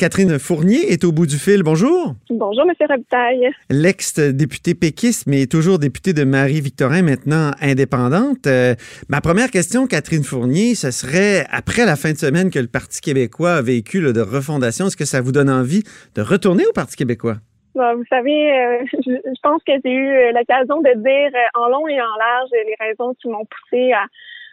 Catherine 0.00 0.38
Fournier 0.38 0.90
est 0.92 1.04
au 1.04 1.12
bout 1.12 1.26
du 1.26 1.36
fil. 1.36 1.62
Bonjour. 1.62 2.14
Bonjour, 2.30 2.62
M. 2.62 2.72
Robitaille. 2.88 3.50
L'ex-député 3.68 4.74
péquiste, 4.74 5.26
mais 5.26 5.44
toujours 5.44 5.78
députée 5.78 6.14
de 6.14 6.24
Marie-Victorin, 6.24 7.02
maintenant 7.02 7.50
indépendante. 7.60 8.46
Euh, 8.46 8.74
ma 9.10 9.20
première 9.20 9.50
question, 9.50 9.86
Catherine 9.86 10.24
Fournier, 10.24 10.74
ce 10.74 10.90
serait, 10.90 11.44
après 11.50 11.84
la 11.84 11.96
fin 11.96 12.12
de 12.12 12.16
semaine 12.16 12.48
que 12.48 12.58
le 12.58 12.66
Parti 12.66 13.02
québécois 13.02 13.56
a 13.56 13.60
vécu 13.60 14.00
de 14.00 14.20
refondation, 14.22 14.86
est-ce 14.86 14.96
que 14.96 15.04
ça 15.04 15.20
vous 15.20 15.32
donne 15.32 15.50
envie 15.50 15.82
de 16.14 16.22
retourner 16.22 16.64
au 16.66 16.72
Parti 16.72 16.96
québécois? 16.96 17.36
vous 17.74 18.04
savez, 18.08 18.52
euh, 18.52 18.84
je, 19.04 19.40
pense 19.42 19.62
que 19.66 19.72
j'ai 19.84 19.92
eu 19.92 20.08
euh, 20.08 20.32
l'occasion 20.32 20.80
de 20.80 20.96
dire 20.96 21.40
en 21.54 21.68
long 21.68 21.86
et 21.88 22.00
en 22.00 22.16
large 22.18 22.48
les 22.52 22.76
raisons 22.80 23.14
qui 23.20 23.28
m'ont 23.28 23.44
poussé 23.44 23.92
à 23.92 24.06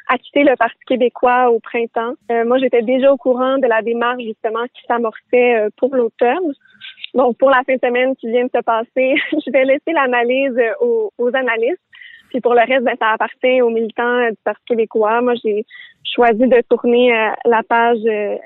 à 0.07 0.17
quitter 0.17 0.43
le 0.43 0.55
Parti 0.55 0.79
québécois 0.87 1.49
au 1.49 1.59
printemps. 1.59 2.13
Euh, 2.31 2.45
moi, 2.45 2.57
j'étais 2.59 2.81
déjà 2.81 3.11
au 3.11 3.17
courant 3.17 3.57
de 3.57 3.67
la 3.67 3.81
démarche 3.81 4.23
justement 4.23 4.63
qui 4.73 4.81
s'amorçait 4.87 5.55
euh, 5.57 5.69
pour 5.77 5.95
l'automne. 5.95 6.53
Donc, 7.13 7.37
pour 7.37 7.49
la 7.49 7.61
fin 7.65 7.75
de 7.75 7.79
semaine 7.83 8.15
qui 8.15 8.29
vient 8.29 8.45
de 8.45 8.51
se 8.53 8.61
passer, 8.61 9.15
je 9.31 9.51
vais 9.51 9.65
laisser 9.65 9.91
l'analyse 9.93 10.57
aux, 10.81 11.11
aux, 11.17 11.35
analystes. 11.35 11.81
Puis 12.29 12.41
pour 12.41 12.53
le 12.53 12.59
reste, 12.59 12.83
ben, 12.83 12.95
ça 12.99 13.11
appartient 13.11 13.61
aux 13.61 13.69
militants 13.69 14.29
du 14.29 14.37
Parti 14.43 14.63
québécois. 14.67 15.21
Moi, 15.21 15.33
j'ai 15.43 15.65
choisi 16.03 16.47
de 16.47 16.61
tourner 16.69 17.13
euh, 17.13 17.29
la 17.45 17.63
page 17.63 17.99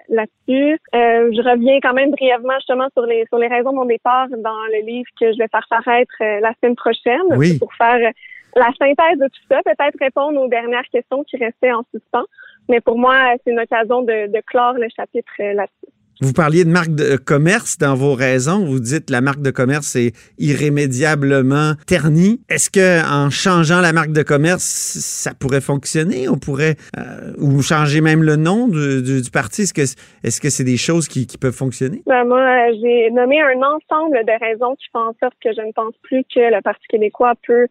là-dessus. 0.10 0.80
je 0.94 1.50
reviens 1.50 1.80
quand 1.82 1.94
même 1.94 2.12
brièvement 2.12 2.56
justement 2.60 2.88
sur 2.94 3.06
les 3.06 3.26
sur 3.28 3.38
les 3.38 3.48
raisons 3.48 3.72
de 3.72 3.76
mon 3.76 3.86
départ 3.86 4.28
dans 4.30 4.66
le 4.72 4.86
livre 4.86 5.10
que 5.20 5.32
je 5.32 5.38
vais 5.38 5.48
faire 5.48 5.66
paraître 5.70 6.14
la 6.20 6.54
semaine 6.60 6.76
prochaine 6.76 7.38
oui. 7.38 7.58
pour 7.60 7.74
faire 7.74 8.12
la 8.56 8.70
synthèse 8.80 9.20
de 9.20 9.28
tout 9.28 9.44
ça, 9.50 9.62
peut-être 9.64 9.98
répondre 10.00 10.40
aux 10.42 10.48
dernières 10.48 10.88
questions 10.92 11.24
qui 11.24 11.38
restaient 11.38 11.72
en 11.72 11.84
suspens. 11.92 12.26
Mais 12.70 12.82
pour 12.82 12.98
moi, 12.98 13.34
c'est 13.44 13.52
une 13.52 13.60
occasion 13.60 14.02
de, 14.02 14.32
de 14.32 14.42
clore 14.46 14.74
le 14.74 14.88
chapitre 14.96 15.32
euh, 15.40 15.54
là-dessus. 15.54 15.94
Vous 16.24 16.34
parliez 16.34 16.66
de 16.66 16.70
marque 16.70 16.94
de 16.94 17.18
commerce 17.18 17.80
dans 17.80 17.96
vos 17.96 18.14
raisons. 18.14 18.64
Vous 18.64 18.80
dites 18.80 19.10
la 19.10 19.22
marque 19.22 19.42
de 19.42 19.50
commerce 19.50 19.96
est 19.96 20.14
irrémédiablement 20.38 21.74
ternie. 21.88 22.42
Est-ce 22.48 22.70
que 22.70 23.02
en 23.12 23.32
changeant 23.32 23.82
la 23.82 23.92
marque 23.92 24.12
de 24.12 24.22
commerce, 24.22 24.62
ça 24.62 25.32
pourrait 25.34 25.62
fonctionner? 25.62 26.30
On 26.30 26.38
pourrait 26.38 26.76
euh, 26.96 27.34
ou 27.40 27.64
changer 27.64 28.02
même 28.02 28.22
le 28.22 28.36
nom 28.36 28.68
du, 28.68 29.02
du, 29.02 29.32
parti? 29.32 29.64
Est-ce 29.64 29.74
que 29.74 29.82
est-ce 29.82 30.40
que 30.40 30.52
c'est 30.52 30.64
des 30.64 30.78
choses 30.78 31.08
qui, 31.08 31.26
qui 31.26 31.40
peuvent 31.40 31.56
fonctionner? 31.56 32.04
Ben 32.06 32.24
Moi, 32.24 32.72
j'ai 32.74 33.10
nommé 33.10 33.42
un 33.42 33.58
ensemble 33.58 34.24
de 34.24 34.46
raisons 34.46 34.76
qui 34.76 34.86
font 34.94 35.00
en 35.00 35.16
sorte 35.20 35.34
que 35.44 35.50
je 35.58 35.62
ne 35.66 35.72
pense 35.72 35.96
plus 36.04 36.24
que 36.24 36.40
le 36.40 36.62
Parti 36.62 36.86
québécois 36.88 37.34
peut 37.48 37.66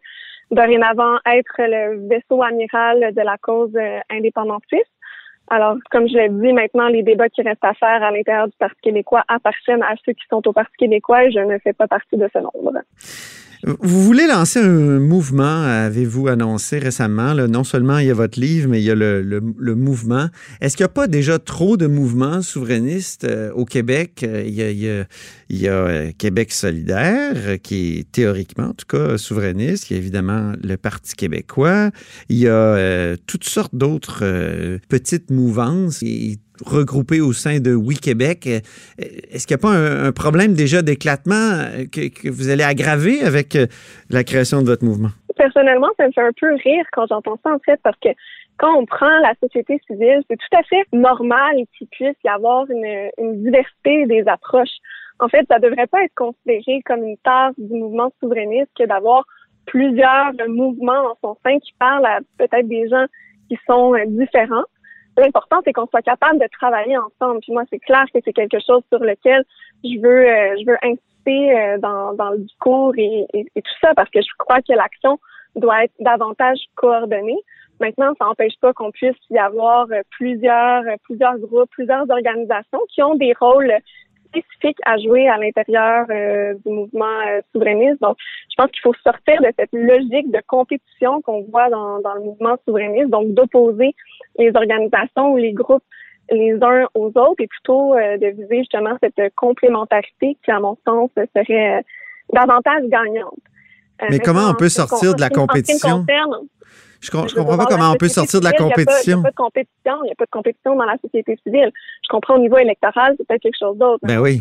dorénavant 0.51 1.17
être 1.25 1.55
le 1.59 2.07
vaisseau 2.07 2.43
amiral 2.43 3.13
de 3.13 3.21
la 3.21 3.37
cause 3.37 3.75
euh, 3.75 3.99
indépendantiste. 4.09 4.91
Alors, 5.49 5.75
comme 5.91 6.07
je 6.07 6.13
l'ai 6.13 6.29
dit, 6.29 6.53
maintenant, 6.53 6.87
les 6.87 7.03
débats 7.03 7.29
qui 7.29 7.41
restent 7.41 7.63
à 7.63 7.73
faire 7.73 8.03
à 8.03 8.11
l'intérieur 8.11 8.47
du 8.47 8.55
Parti 8.57 8.79
québécois 8.81 9.23
appartiennent 9.27 9.83
à 9.83 9.95
ceux 10.05 10.13
qui 10.13 10.25
sont 10.29 10.47
au 10.47 10.53
Parti 10.53 10.71
québécois 10.77 11.25
et 11.25 11.31
je 11.31 11.39
ne 11.39 11.57
fais 11.57 11.73
pas 11.73 11.87
partie 11.87 12.15
de 12.15 12.29
ce 12.31 12.39
nombre. 12.39 12.79
Vous 13.63 14.03
voulez 14.03 14.25
lancer 14.25 14.59
un 14.59 14.99
mouvement, 14.99 15.63
avez-vous 15.63 16.27
annoncé 16.27 16.79
récemment? 16.79 17.35
non 17.35 17.63
seulement 17.63 17.99
il 17.99 18.07
y 18.07 18.09
a 18.09 18.13
votre 18.13 18.39
livre, 18.39 18.67
mais 18.69 18.81
il 18.81 18.85
y 18.85 18.91
a 18.91 18.95
le, 18.95 19.75
mouvement. 19.75 20.29
Est-ce 20.61 20.75
qu'il 20.75 20.83
n'y 20.83 20.89
a 20.89 20.93
pas 20.93 21.07
déjà 21.07 21.37
trop 21.37 21.77
de 21.77 21.85
mouvements 21.87 22.41
souverainistes 22.41 23.23
euh, 23.23 23.51
au 23.53 23.65
Québec? 23.65 24.23
Euh, 24.23 24.43
il 24.45 25.57
y 25.57 25.67
a, 25.67 25.73
euh, 25.73 26.11
Québec 26.17 26.51
solidaire, 26.51 27.61
qui 27.61 27.99
est 27.99 28.11
théoriquement, 28.11 28.69
en 28.69 28.73
tout 28.73 28.87
cas, 28.87 29.17
souverainiste. 29.17 29.89
Il 29.89 29.93
y 29.93 29.95
a 29.97 29.99
évidemment 29.99 30.53
le 30.63 30.75
Parti 30.77 31.15
québécois. 31.15 31.91
Il 32.29 32.37
y 32.37 32.47
a 32.47 33.15
toutes 33.27 33.43
sortes 33.43 33.75
d'autres 33.75 34.79
petites 34.89 35.29
mouvances. 35.29 36.01
Regroupés 36.65 37.21
au 37.21 37.33
sein 37.33 37.59
de 37.59 37.73
Oui 37.73 37.95
Québec. 37.95 38.47
Euh, 38.47 38.59
est-ce 39.31 39.47
qu'il 39.47 39.55
n'y 39.55 39.61
a 39.61 39.63
pas 39.63 39.75
un, 40.07 40.11
problème 40.11 40.53
déjà 40.53 40.81
d'éclatement 40.81 41.35
euh, 41.35 41.85
que, 41.91 42.29
vous 42.29 42.49
allez 42.49 42.63
aggraver 42.63 43.21
avec 43.21 43.55
euh, 43.55 43.67
la 44.09 44.23
création 44.23 44.61
de 44.61 44.67
votre 44.67 44.83
mouvement? 44.83 45.09
Personnellement, 45.35 45.87
ça 45.97 46.07
me 46.07 46.11
fait 46.11 46.21
un 46.21 46.31
peu 46.39 46.53
rire 46.55 46.85
quand 46.91 47.05
j'entends 47.07 47.39
ça, 47.43 47.53
en 47.53 47.59
fait, 47.59 47.79
parce 47.83 47.97
que 47.99 48.09
quand 48.57 48.75
on 48.77 48.85
prend 48.85 49.17
la 49.21 49.33
société 49.41 49.79
civile, 49.87 50.21
c'est 50.29 50.37
tout 50.37 50.57
à 50.57 50.63
fait 50.63 50.83
normal 50.93 51.55
qu'il 51.77 51.87
puisse 51.87 52.17
y 52.23 52.29
avoir 52.29 52.65
une, 52.69 53.43
diversité 53.43 54.05
des 54.05 54.23
approches. 54.27 54.77
En 55.19 55.29
fait, 55.29 55.45
ça 55.49 55.57
ne 55.57 55.67
devrait 55.67 55.87
pas 55.87 56.03
être 56.03 56.13
considéré 56.15 56.81
comme 56.85 57.03
une 57.03 57.17
tare 57.17 57.51
du 57.57 57.73
mouvement 57.73 58.11
souverainiste 58.19 58.69
que 58.77 58.85
d'avoir 58.85 59.23
plusieurs 59.65 60.31
mouvements 60.47 61.11
en 61.11 61.17
son 61.21 61.37
sein 61.43 61.57
qui 61.59 61.73
parlent 61.79 62.05
à 62.05 62.19
peut-être 62.37 62.67
des 62.67 62.87
gens 62.89 63.05
qui 63.47 63.57
sont 63.67 63.95
différents. 64.07 64.65
L'important, 65.21 65.57
c'est 65.63 65.71
qu'on 65.71 65.85
soit 65.85 66.01
capable 66.01 66.39
de 66.39 66.47
travailler 66.51 66.97
ensemble. 66.97 67.41
Puis 67.41 67.53
moi, 67.53 67.63
c'est 67.69 67.77
clair 67.77 68.05
que 68.11 68.19
c'est 68.25 68.33
quelque 68.33 68.57
chose 68.59 68.81
sur 68.91 69.03
lequel 69.03 69.43
je 69.83 69.99
veux, 70.01 70.27
euh, 70.27 70.55
je 70.59 70.65
veux 70.65 70.77
insister 70.81 71.59
euh, 71.59 71.77
dans, 71.77 72.13
dans 72.13 72.31
le 72.31 72.39
discours 72.39 72.93
et, 72.97 73.27
et, 73.31 73.61
tout 73.61 73.77
ça 73.81 73.93
parce 73.95 74.09
que 74.09 74.19
je 74.19 74.27
crois 74.39 74.61
que 74.61 74.73
l'action 74.73 75.19
doit 75.55 75.83
être 75.83 75.93
davantage 75.99 76.57
coordonnée. 76.73 77.37
Maintenant, 77.79 78.13
ça 78.17 78.25
n'empêche 78.25 78.57
pas 78.59 78.73
qu'on 78.73 78.89
puisse 78.89 79.15
y 79.29 79.37
avoir 79.37 79.85
euh, 79.91 80.01
plusieurs, 80.09 80.83
plusieurs 81.03 81.37
groupes, 81.37 81.69
plusieurs 81.69 82.09
organisations 82.09 82.81
qui 82.89 83.03
ont 83.03 83.13
des 83.13 83.33
rôles 83.39 83.73
spécifiques 84.31 84.79
à 84.85 84.97
jouer 84.97 85.27
à 85.27 85.37
l'intérieur 85.37 86.05
euh, 86.09 86.53
du 86.65 86.71
mouvement 86.71 87.19
euh, 87.27 87.41
souverainiste. 87.53 88.01
Donc, 88.01 88.17
je 88.49 88.55
pense 88.57 88.71
qu'il 88.71 88.81
faut 88.81 88.93
sortir 89.03 89.41
de 89.41 89.51
cette 89.57 89.71
logique 89.73 90.31
de 90.31 90.41
compétition 90.47 91.21
qu'on 91.21 91.43
voit 91.51 91.69
dans, 91.69 91.99
dans 92.01 92.13
le 92.15 92.21
mouvement 92.21 92.55
souverainiste, 92.65 93.09
donc 93.09 93.33
d'opposer 93.33 93.93
les 94.37 94.51
organisations 94.55 95.33
ou 95.33 95.37
les 95.37 95.53
groupes 95.53 95.83
les 96.33 96.57
uns 96.61 96.87
aux 96.93 97.07
autres 97.07 97.41
et 97.41 97.47
plutôt 97.47 97.93
euh, 97.93 98.17
de 98.17 98.27
viser 98.27 98.59
justement 98.59 98.95
cette 99.03 99.35
complémentarité 99.35 100.37
qui, 100.45 100.51
à 100.51 100.61
mon 100.61 100.77
sens, 100.87 101.09
serait 101.35 101.83
davantage 102.31 102.83
gagnante. 102.85 103.33
Mais 104.09 104.19
comment 104.19 104.49
on 104.49 104.53
peut 104.53 104.69
sortir 104.69 105.13
de 105.13 105.21
la 105.21 105.29
compétition? 105.29 106.05
Je, 107.01 107.07
je 107.07 107.35
comprends 107.35 107.57
pas 107.57 107.65
comment 107.65 107.91
on 107.91 107.95
peut 107.95 108.07
sortir 108.07 108.39
de 108.39 108.45
la 108.45 108.53
compétition. 108.53 109.17
Il 109.17 109.21
n'y 109.21 109.21
a, 109.21 109.23
pas 109.23 109.31
de 109.31 109.35
compétition. 109.35 109.93
Il 110.03 110.05
n'y 110.05 110.11
a 110.11 110.15
pas 110.15 110.25
de 110.25 110.29
compétition 110.29 110.75
dans 110.75 110.85
la 110.85 110.97
société 111.03 111.37
civile. 111.43 111.71
Je 112.03 112.07
comprends 112.09 112.35
au 112.35 112.39
niveau 112.39 112.57
électoral, 112.57 113.15
c'est 113.17 113.27
peut-être 113.27 113.41
quelque 113.41 113.57
chose 113.59 113.77
d'autre. 113.77 113.99
Ben 114.03 114.19
oui. 114.19 114.39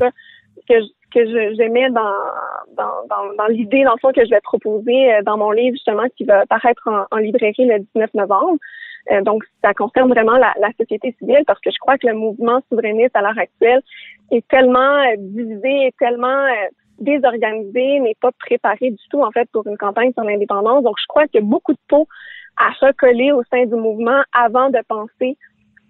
Que, 0.68 0.74
que 1.12 1.54
j'aimais 1.56 1.88
dans, 1.90 2.14
dans, 2.76 3.06
dans, 3.08 3.34
dans 3.36 3.46
l'idée, 3.46 3.82
dans 3.84 3.94
le 3.94 3.98
fond, 4.00 4.12
que 4.12 4.24
je 4.24 4.30
vais 4.30 4.40
proposer 4.42 5.14
euh, 5.14 5.22
dans 5.22 5.38
mon 5.38 5.50
livre, 5.50 5.74
justement, 5.74 6.04
qui 6.16 6.24
va 6.24 6.44
paraître 6.46 6.86
en, 7.10 7.16
librairie 7.16 7.64
le 7.64 7.78
19 7.94 8.14
novembre. 8.14 8.58
Euh, 9.10 9.22
donc, 9.22 9.42
ça 9.64 9.72
concerne 9.72 10.10
vraiment 10.10 10.36
la, 10.36 10.52
la, 10.60 10.68
société 10.78 11.16
civile 11.18 11.42
parce 11.46 11.58
que 11.60 11.70
je 11.70 11.78
crois 11.78 11.96
que 11.96 12.06
le 12.06 12.14
mouvement 12.14 12.60
souverainiste 12.68 13.16
à 13.16 13.22
l'heure 13.22 13.38
actuelle 13.38 13.80
est 14.30 14.46
tellement 14.48 14.98
euh, 14.98 15.14
divisé, 15.16 15.86
est 15.86 15.96
tellement 15.98 16.46
désorganisé, 16.98 17.98
n'est 18.00 18.16
pas 18.20 18.30
préparé 18.38 18.90
du 18.90 19.08
tout, 19.10 19.22
en 19.22 19.30
fait, 19.30 19.48
pour 19.50 19.66
une 19.66 19.78
campagne 19.78 20.12
sur 20.12 20.22
l'indépendance. 20.22 20.84
Donc, 20.84 20.96
je 21.00 21.06
crois 21.08 21.26
qu'il 21.26 21.40
y 21.40 21.42
a 21.42 21.46
beaucoup 21.46 21.72
de 21.72 21.78
pots 21.88 22.06
à 22.60 22.86
recoller 22.86 23.32
au 23.32 23.42
sein 23.50 23.64
du 23.64 23.74
mouvement 23.74 24.22
avant 24.32 24.68
de 24.68 24.78
penser 24.86 25.36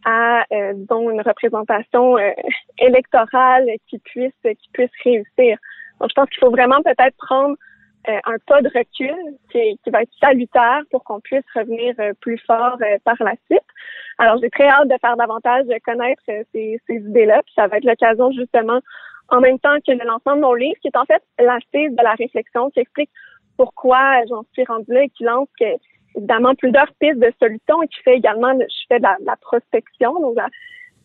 à 0.05 0.45
euh, 0.53 0.73
disons 0.75 1.11
une 1.11 1.21
représentation 1.21 2.17
euh, 2.17 2.31
électorale 2.79 3.67
qui 3.89 3.99
puisse 3.99 4.33
qui 4.43 4.69
puisse 4.73 4.91
réussir. 5.05 5.59
Donc 6.01 6.11
je 6.11 6.15
pense 6.15 6.29
qu'il 6.31 6.39
faut 6.39 6.51
vraiment 6.51 6.81
peut-être 6.83 7.17
prendre 7.19 7.57
euh, 8.09 8.19
un 8.25 8.37
pas 8.47 8.63
de 8.63 8.69
recul 8.69 9.15
qui, 9.51 9.79
qui, 9.85 9.91
va 9.91 10.03
être 10.03 10.13
salutaire 10.21 10.83
pour 10.91 11.05
qu'on 11.05 11.21
puisse 11.21 11.45
revenir 11.55 11.95
euh, 11.99 12.13
plus 12.21 12.39
fort 12.47 12.79
par 13.05 13.17
la 13.21 13.35
suite. 13.51 13.67
Alors 14.19 14.39
j'ai 14.41 14.49
très 14.49 14.69
hâte 14.69 14.89
de 14.89 14.97
faire 15.01 15.17
davantage 15.17 15.67
connaître 15.85 16.23
ces, 16.27 16.81
ces 16.87 16.95
idées-là, 16.95 17.43
puis 17.43 17.53
ça 17.57 17.67
va 17.67 17.77
être 17.77 17.85
l'occasion 17.85 18.31
justement 18.33 18.81
en 19.29 19.41
même 19.41 19.59
temps 19.59 19.77
que 19.87 19.93
le 19.93 20.05
lancement 20.07 20.37
de 20.37 20.41
mon 20.41 20.55
livre, 20.55 20.79
qui 20.81 20.89
est 20.89 20.97
en 20.97 21.05
fait 21.05 21.23
l'assise 21.39 21.95
de 21.95 22.03
la 22.03 22.15
réflexion, 22.15 22.71
qui 22.71 22.81
explique 22.81 23.11
pourquoi 23.57 24.25
j'en 24.29 24.45
suis 24.53 24.65
rendue 24.65 24.93
là 24.93 25.03
et 25.03 25.11
qui 25.11 25.25
lance 25.25 25.49
que 25.59 25.67
évidemment 26.17 26.55
plusieurs 26.55 26.93
pistes 27.01 27.19
de 27.19 27.33
solutions 27.41 27.83
et 27.83 27.89
qui 27.89 28.01
fait 28.03 28.17
également, 28.17 28.53
je 28.59 28.85
fais 28.89 28.99
de 28.99 29.05
la, 29.05 29.37
prospection 29.41 30.13
donc, 30.21 30.37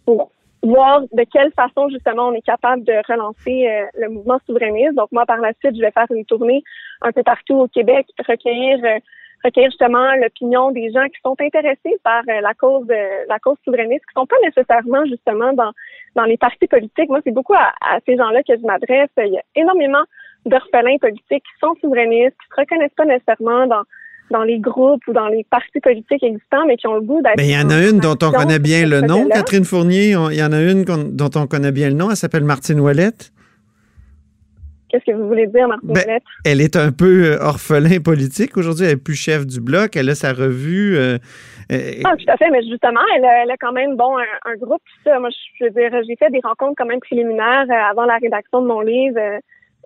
pour 0.06 0.32
voir 0.64 1.02
de 1.02 1.26
quelle 1.32 1.52
façon 1.54 1.90
justement 1.90 2.30
on 2.30 2.34
est 2.34 2.46
capable 2.46 2.84
de 2.84 2.94
relancer 3.08 3.68
euh, 3.68 3.86
le 4.00 4.10
mouvement 4.10 4.40
souverainiste. 4.46 4.96
Donc 4.96 5.12
moi 5.12 5.26
par 5.26 5.38
la 5.38 5.54
suite, 5.60 5.76
je 5.76 5.82
vais 5.82 5.92
faire 5.92 6.08
une 6.10 6.26
tournée 6.26 6.64
un 7.02 7.12
peu 7.12 7.24
partout 7.24 7.56
au 7.56 7.68
Québec, 7.68 8.08
recueillir 8.28 8.80
euh, 8.84 9.00
recueillir 9.44 9.70
justement 9.70 10.16
l'opinion 10.16 10.72
des 10.72 10.92
gens 10.92 11.06
qui 11.06 11.22
sont 11.24 11.36
intéressés 11.40 11.98
par 12.04 12.24
euh, 12.30 12.42
la 12.42 12.54
cause 12.56 12.88
la 12.88 13.40
cause 13.40 13.58
souverainiste, 13.64 14.06
qui 14.08 14.14
sont 14.16 14.26
pas 14.26 14.38
nécessairement 14.44 15.06
justement 15.06 15.54
dans 15.54 15.72
dans 16.16 16.24
les 16.24 16.38
partis 16.38 16.68
politiques. 16.68 17.10
Moi, 17.10 17.20
c'est 17.24 17.34
beaucoup 17.34 17.54
à, 17.54 17.74
à 17.82 18.00
ces 18.06 18.18
gens-là 18.18 18.42
que 18.42 18.56
je 18.58 18.66
m'adresse. 18.66 19.10
Il 19.18 19.34
y 19.34 19.38
a 19.38 19.44
énormément 19.56 20.04
d'orphelins 20.46 20.98
politiques 20.98 21.44
qui 21.44 21.60
sont 21.60 21.76
souverainistes, 21.82 22.38
qui 22.40 22.48
se 22.56 22.62
reconnaissent 22.62 22.96
pas 22.96 23.06
nécessairement 23.06 23.68
dans 23.68 23.84
dans 24.32 24.44
les 24.44 24.60
groupes 24.60 25.06
ou 25.08 25.14
dans 25.14 25.28
les 25.28 25.46
partis 25.50 25.80
politiques 25.80 26.24
existants, 26.24 26.66
mais 26.68 26.78
qui 26.78 26.88
ont 26.88 26.96
le 26.96 27.02
goût 27.02 27.22
d'être. 27.22 27.38
Mais 27.38 27.48
il 27.48 27.54
y 27.54 27.58
en 27.58 27.70
a 27.70 27.88
une 27.88 28.00
dont 28.00 28.18
on 28.22 28.32
connaît 28.32 28.60
bien 28.60 28.86
le 28.88 29.02
nom, 29.02 29.28
Catherine 29.30 29.66
Fournier. 29.66 30.12
Il 30.12 30.38
y 30.38 30.44
en 30.44 30.52
a 30.52 30.62
une 30.62 30.84
dont 30.84 31.30
on 31.36 31.48
connaît 31.48 31.72
bien 31.72 31.90
le 31.90 31.96
nom. 31.96 32.10
Elle 32.10 32.16
s'appelle 32.16 32.44
Martine 32.44 32.80
Ouellette. 32.80 33.32
Qu'est-ce 34.90 35.06
que 35.06 35.18
vous 35.18 35.28
voulez 35.28 35.48
dire, 35.48 35.68
Martine 35.68 35.94
ben, 35.94 36.20
Elle 36.46 36.62
est 36.62 36.76
un 36.76 36.92
peu 36.92 37.38
orphelin 37.42 38.00
politique 38.00 38.56
aujourd'hui. 38.56 38.86
Elle 38.86 38.92
n'est 38.92 38.98
plus 38.98 39.16
chef 39.16 39.46
du 39.46 39.60
bloc. 39.60 39.96
Elle 39.96 40.10
a 40.10 40.16
sa 40.16 40.32
revue. 40.32 40.98
ah, 40.98 41.18
tout 41.70 42.26
à 42.28 42.38
fait. 42.38 42.50
Mais 42.52 42.64
justement, 42.64 43.02
elle 43.18 43.26
a, 43.26 43.58
quand 43.60 43.74
même 43.74 43.96
bon 43.96 44.18
un, 44.18 44.56
groupe. 44.56 44.82
Ça. 45.04 45.20
Moi, 45.20 45.30
je 45.60 45.66
veux 45.66 45.72
dire, 45.72 45.92
j'ai 46.08 46.16
fait 46.16 46.32
des 46.32 46.42
rencontres 46.44 46.76
quand 46.78 46.86
même 46.86 47.00
préliminaires 47.00 47.66
avant 47.90 48.06
la 48.06 48.18
rédaction 48.18 48.62
de 48.62 48.68
mon 48.68 48.82
livre 48.82 49.20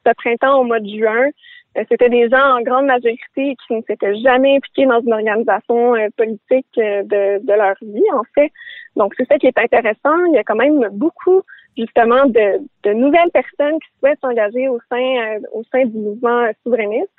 ce 0.05 0.13
printemps 0.13 0.61
au 0.61 0.63
mois 0.63 0.79
de 0.79 0.89
juin. 0.89 1.29
Euh, 1.77 1.83
c'était 1.89 2.09
des 2.09 2.29
gens 2.29 2.57
en 2.57 2.61
grande 2.61 2.87
majorité 2.87 3.55
qui 3.67 3.73
ne 3.73 3.81
s'étaient 3.83 4.15
jamais 4.15 4.57
impliqués 4.57 4.85
dans 4.85 5.01
une 5.01 5.13
organisation 5.13 5.95
euh, 5.95 6.07
politique 6.17 6.67
euh, 6.77 7.03
de, 7.03 7.45
de, 7.45 7.53
leur 7.53 7.75
vie, 7.81 8.11
en 8.13 8.23
fait. 8.33 8.51
Donc, 8.95 9.13
c'est 9.17 9.27
ça 9.27 9.37
qui 9.37 9.47
est 9.47 9.57
intéressant. 9.57 10.17
Il 10.27 10.33
y 10.33 10.39
a 10.39 10.43
quand 10.43 10.55
même 10.55 10.87
beaucoup, 10.91 11.43
justement, 11.77 12.25
de, 12.25 12.59
de 12.83 12.93
nouvelles 12.93 13.29
personnes 13.31 13.79
qui 13.79 13.89
souhaitent 13.99 14.19
s'engager 14.21 14.67
au 14.67 14.79
sein, 14.89 15.37
au 15.53 15.63
sein 15.71 15.85
du 15.85 15.97
mouvement 15.97 16.49
souverainiste. 16.63 17.11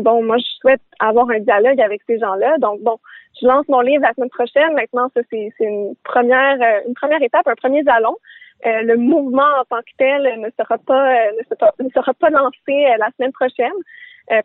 bon, 0.00 0.24
moi, 0.24 0.38
je 0.38 0.46
souhaite 0.60 0.80
avoir 0.98 1.28
un 1.30 1.40
dialogue 1.40 1.80
avec 1.80 2.00
ces 2.06 2.18
gens-là. 2.18 2.56
Donc, 2.58 2.80
bon, 2.80 2.98
je 3.40 3.46
lance 3.46 3.68
mon 3.68 3.80
livre 3.80 4.02
la 4.02 4.14
semaine 4.14 4.30
prochaine. 4.30 4.72
Maintenant, 4.72 5.10
ça, 5.14 5.20
c'est 5.30 5.52
une 5.60 5.94
première, 6.02 6.56
une 6.88 6.94
première 6.94 7.22
étape, 7.22 7.46
un 7.46 7.54
premier 7.54 7.84
jalon. 7.84 8.16
Euh, 8.64 8.82
le 8.82 8.96
mouvement 8.96 9.46
en 9.60 9.64
tant 9.68 9.82
que 9.82 9.92
tel 9.98 10.22
ne 10.40 10.48
sera 10.58 10.78
pas 10.78 11.12
euh, 11.12 11.30
ne, 11.82 11.88
sera, 11.90 12.14
pas 12.14 12.30
lancé 12.30 12.56
euh, 12.68 12.96
la 12.98 13.10
semaine 13.16 13.32
prochaine. 13.32 13.76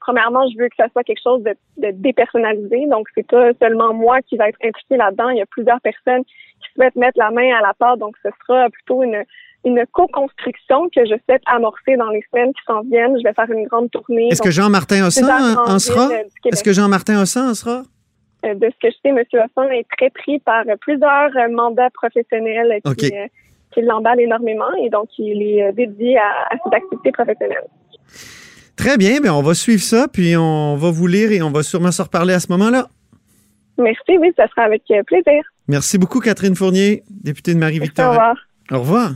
premièrement, 0.01 0.43
je 0.51 0.61
veux 0.61 0.67
que 0.67 0.75
ça 0.75 0.89
soit 0.91 1.03
quelque 1.03 1.23
chose 1.23 1.41
de, 1.43 1.91
dépersonnalisé. 1.91 2.87
Donc, 2.87 3.07
c'est 3.15 3.25
pas 3.25 3.51
seulement 3.61 3.93
moi 3.93 4.21
qui 4.21 4.35
va 4.35 4.49
être 4.49 4.59
impliqué 4.63 4.97
là-dedans. 4.97 5.29
Il 5.29 5.37
y 5.37 5.41
a 5.41 5.45
plusieurs 5.45 5.79
personnes 5.81 6.23
qui 6.25 6.73
souhaitent 6.75 6.95
mettre 6.95 7.17
la 7.17 7.31
main 7.31 7.55
à 7.57 7.61
la 7.61 7.73
pâte. 7.73 7.99
Donc, 7.99 8.15
ce 8.21 8.29
sera 8.45 8.69
plutôt 8.69 9.01
une, 9.01 9.23
une 9.63 9.83
co-construction 9.91 10.89
que 10.95 11.05
je 11.05 11.15
souhaite 11.25 11.41
amorcer 11.45 11.95
dans 11.95 12.09
les 12.09 12.23
semaines 12.31 12.53
qui 12.53 12.61
s'en 12.67 12.81
viennent. 12.81 13.17
Je 13.17 13.23
vais 13.23 13.33
faire 13.33 13.49
une 13.49 13.65
grande 13.65 13.89
tournée. 13.89 14.27
Est-ce 14.29 14.41
que 14.41 14.51
Jean-Martin 14.51 15.07
Hossan 15.07 15.57
en 15.57 15.79
sera? 15.79 16.09
Est-ce 16.45 16.63
que 16.63 16.73
Jean-Martin 16.73 17.21
Hossan 17.21 17.49
en 17.49 17.53
sera? 17.53 17.83
De 18.43 18.69
ce 18.71 18.77
que 18.81 18.91
je 18.91 18.97
sais, 19.03 19.09
M. 19.09 19.17
Hossan 19.33 19.71
est 19.71 19.87
très 19.97 20.09
pris 20.09 20.39
par 20.39 20.63
plusieurs 20.81 21.31
mandats 21.49 21.89
professionnels 21.91 22.81
qui, 22.97 23.11
qui 23.73 23.81
l'emballe 23.81 24.19
énormément 24.19 24.71
et 24.83 24.89
donc 24.89 25.09
il 25.17 25.41
est 25.41 25.63
euh, 25.63 25.71
dédié 25.71 26.17
à, 26.17 26.29
à 26.49 26.57
cette 26.63 26.73
activité 26.73 27.11
professionnelle. 27.11 27.63
Très 28.75 28.97
bien, 28.97 29.19
bien, 29.19 29.33
on 29.33 29.41
va 29.43 29.53
suivre 29.53 29.81
ça, 29.81 30.07
puis 30.11 30.35
on 30.35 30.75
va 30.75 30.91
vous 30.91 31.07
lire 31.07 31.31
et 31.31 31.41
on 31.41 31.51
va 31.51 31.61
sûrement 31.63 31.91
se 31.91 32.01
reparler 32.01 32.33
à 32.33 32.39
ce 32.39 32.51
moment-là. 32.51 32.87
Merci, 33.77 34.17
oui, 34.19 34.31
ça 34.35 34.47
sera 34.47 34.63
avec 34.63 34.83
euh, 34.91 35.03
plaisir. 35.03 35.43
Merci 35.67 35.97
beaucoup, 35.97 36.19
Catherine 36.19 36.55
Fournier, 36.55 37.03
députée 37.09 37.53
de 37.53 37.59
Marie-Victor. 37.59 38.07
Au 38.07 38.11
revoir. 38.11 38.35
Au 38.71 38.79
revoir. 38.79 39.11